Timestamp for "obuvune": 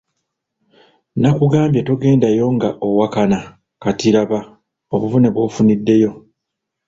4.93-5.27